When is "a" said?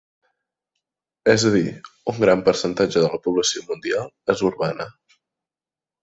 1.49-1.51